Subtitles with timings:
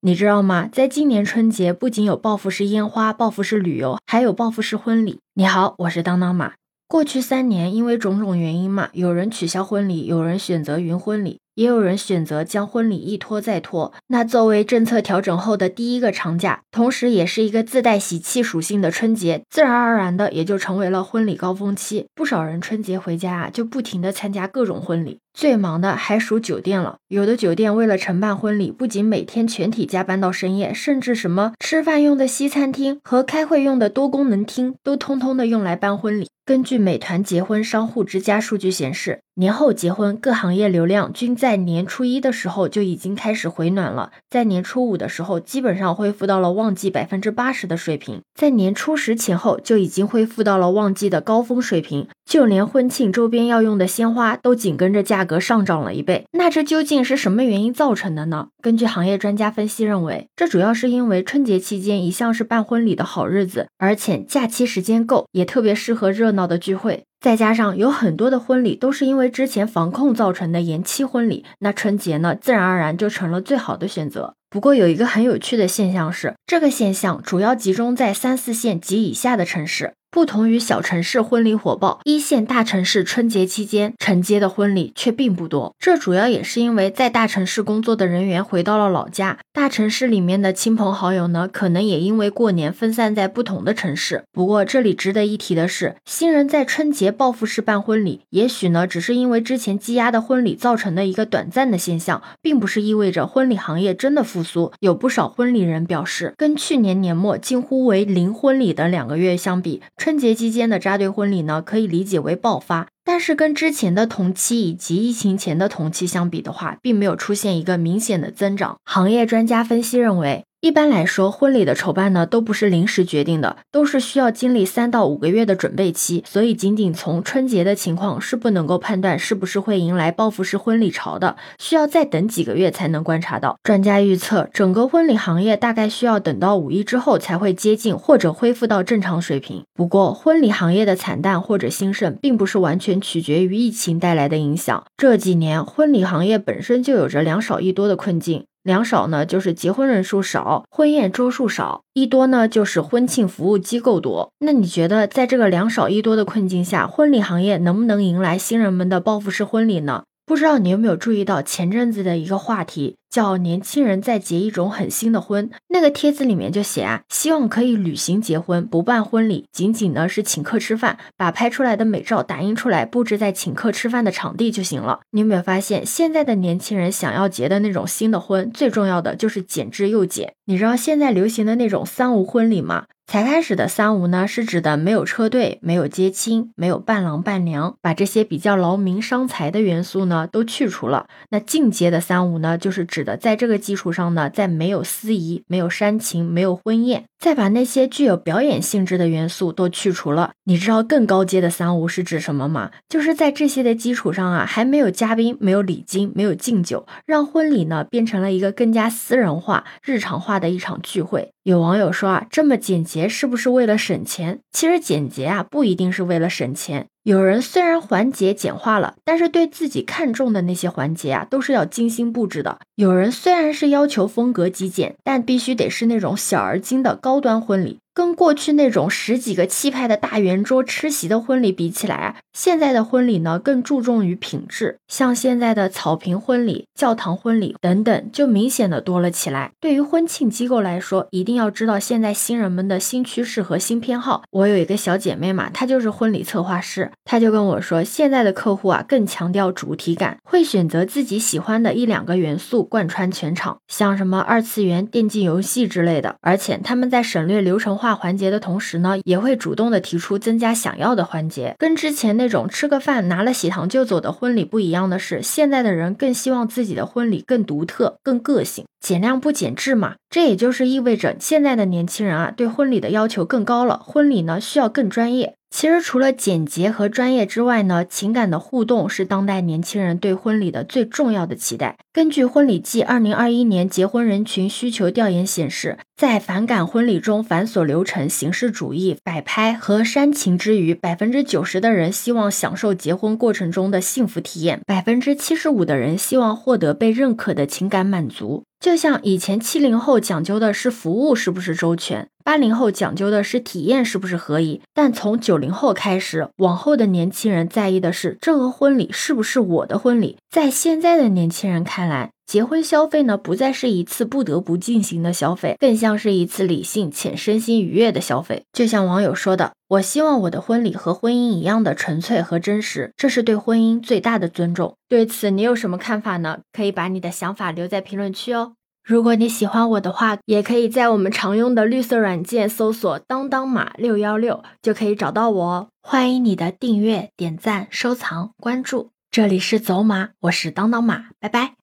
[0.00, 0.68] 你知道吗？
[0.70, 5.18] 在今年春节，不仅有报复式烟花、报复式旅游，还有报复式婚礼。
[5.34, 6.52] 你好，我是当当马。
[6.86, 11.38] 过去三年，因为种种原因嘛，有人取消婚礼，有人选择云婚礼。
[11.56, 13.92] 也有人选择将婚礼一拖再拖。
[14.06, 22.06] 那作为政策调整后的第一个长假，同时也是一个自带喜气属性的春节，自然而然的也就成为了婚礼高峰期。
[22.14, 25.18] 不少人春节回家啊，就不停的参加各种婚礼。
[25.38, 36.26] 最忙的还属酒店了，有的酒店为了承办婚礼，不仅每天全体加班到深夜，甚至什么吃饭用的西餐厅和开会用的多功能厅，都通通的用来办婚礼。
[36.44, 56.24] 根据美团结婚商户之家数据显示，年后结婚各行业流量均在年初一的时候就已经开始回暖了，在年初五的时候基本上恢复到了旺季百分之八十的水平，在年初十前后就已经恢复到了旺季的高峰水平，就连婚庆周边要用的鲜花都紧跟着价格上涨了一倍。
[56.32, 58.48] 那这究竟是什么原因造成的呢？
[58.60, 66.48] 根据行业专家分析认为，这主要是因为春节期间一向是办婚礼的好日子，而且假期时间够，也特别适合热闹。
[66.48, 74.32] 的聚会，再加上有很多的婚礼都是因为之前防控造成的延期婚礼，那春节呢，自然而然就成了最好的选择。
[74.50, 79.92] 不过有一个很有趣的现象是，这个现象主要集中在三四线及以下的城市。
[80.10, 85.74] 不同于小城市婚礼火爆，一线大城市春节期间承接的婚礼却并不多。
[85.78, 94.24] 这主要也是因为在大城市工作的人员回到了老家，大城市里面的亲朋好友呢，可能也因为过年分散在不同的城市。
[94.32, 104.70] 不过这里值得一提的是，新人在春节报复式办婚礼，也许呢只是因为之前积压的婚礼造成的一个短暂的现象，并不是意味着婚礼行业真的复复苏。
[104.78, 109.82] 有不少婚礼人表示，跟去年年末近乎为零婚礼的两个月相比。
[109.96, 118.76] 春节期间的扎堆婚礼呢，可以理解为爆发，但是跟之前的同期以及疫情前的同期相比的话，并没有出现一个明显的增长。
[118.84, 120.44] 行业专家分析认为。
[120.60, 126.24] 一般来说，婚礼的筹办呢都不是临时决定的，都是需要经历三到五个月的准备期。
[126.26, 133.56] 所以，仅仅从春节的情况是不能够判断是不是会迎来报复式婚礼潮的，需要再等几个月才能观察到。
[133.62, 139.62] 专家预测，整个婚礼行业大概需要等到五一之后才会接近或者恢复到正常水平。
[139.74, 144.82] 不过，婚礼行业的惨淡或者兴盛，并不是完全取决于疫情带来的影响。
[144.96, 148.42] 这几年，婚礼行业本身就有着两少一多的困境。
[148.68, 154.30] 两少呢，就是结婚人数少，婚宴桌数少；一多呢，就是婚庆服务机构多。
[154.40, 160.02] 那你觉得，在这个两少一多的困境下，婚礼行业能不能迎来新人们的报复式婚礼呢？
[160.28, 162.96] 不知道你有没有注意到前阵子的一个话题？
[163.08, 175.00] 叫年轻人在结一种很新的婚，那个帖子里面就写啊，希望可以旅行结婚，不办婚礼，仅仅呢是请客吃饭，把拍出来的美照打印出来，布置在请客吃饭的场地就行了。
[175.12, 180.34] 你有没有发现，现在的年轻人想要结的那种新的婚，最重要的就是简之又简。
[180.44, 182.84] 你知道现在流行的那种三无婚礼吗？
[183.10, 191.06] 才开始的三无呢，是指的没有车队，没有接亲，没有伴郎伴娘，把这些比较劳民伤财的元素呢都去除了。
[191.30, 200.32] 那进阶的三无呢，就是指的在这个基础上呢，在没有司仪、没有煽情、没有婚宴，再把那些具有表演性质的元素都去除了。
[200.44, 202.70] 你知道更高阶的三无是指什么吗？
[202.90, 211.30] 就是在这些的基础上啊，还没有嘉宾、没有礼金、没有敬酒，让婚礼呢变成了一个更加私人化、日常化的一场聚会。
[211.44, 214.40] 有网友说啊，这么简洁是不是为了省钱？
[214.50, 216.88] 其实简洁啊不一定是为了省钱。
[217.02, 222.58] 有人虽然环节简化了，但是对自己看重的那些环节啊，都是要精心布置的。
[222.74, 227.78] 有人虽然是要求风格极简，但必须得是那种小而精的高端婚礼。
[227.94, 234.76] 跟过去那种十几个气派的大圆桌吃席的婚礼比起来啊，现在的婚礼呢更注重于品质。
[234.86, 239.50] 像现在的草坪婚礼、教堂婚礼等等，就明显的多了起来。
[239.58, 244.22] 对于婚庆机构来说，一定要知道现在新人们的新趋势和新偏好。
[244.30, 256.16] 我有一个小姐妹嘛，她就是婚礼策划师，他就跟我说，现在的客户啊更强调主题感，会选择自己喜欢的一两个元素贯穿全场，像什么二次元、电竞游戏之类的。
[256.20, 257.88] 而且他们在省略流程化。
[257.98, 261.56] 环节的同时呢，也会主动的提出增加想要的环节。
[261.58, 269.94] 跟之前那种吃个饭拿了喜糖就走的婚礼不一样的是，现在的人更希望自己的婚礼更独特、更个性，减量不减质嘛。
[270.08, 275.34] 这也就是意味着现在的年轻人啊，对婚礼的要求更高了，婚礼呢需要更专业。
[275.50, 281.76] 其实除了简洁和专业之外呢，情感的互动是当代年轻人对婚礼的最重要的期待。
[281.92, 298.44] 根据婚礼季二零二一年结婚人群需求调研显示，在反感婚礼中繁琐流程、形式主义、摆拍和煽情之余，百分之九十的人希望享受结婚过程中的幸福体验，百分之七十五的人希望获得被认可的情感满足。
[298.60, 310.16] 就像以前七零后讲究的是服务是不是周全，八零后讲究的是体验是不是合宜，但从九零后开始，往后的年轻人在意的是这个婚礼是不是我的婚礼。
[310.30, 318.44] 在现在的年轻人看来，结婚消费呢，不再是一次不得不进行的消费，更像是一次理性且身心愉悦的消费。
[318.52, 326.40] 就像网友说的：“我希望我的婚礼和婚姻一样的纯粹和真实，这是对婚姻最大的尊重。”对此，你有什么看法呢？
[326.52, 328.52] 可以把你的想法留在评论区哦。
[328.84, 335.68] 如果你喜欢我的话，也可以在我们常用的绿色软件搜索“当当马六幺六”，就可以找到我哦。
[335.80, 338.90] 欢迎你的订阅、点赞、收藏、关注。
[339.10, 341.58] 这里是走马，我是当当马，拜拜。